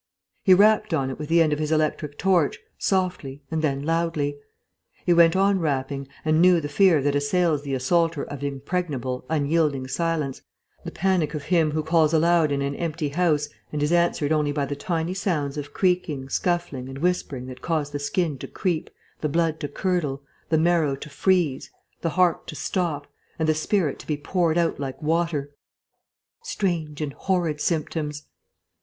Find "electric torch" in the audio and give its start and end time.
1.71-2.57